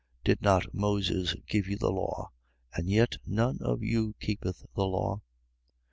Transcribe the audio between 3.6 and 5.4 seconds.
of you keepeth the law?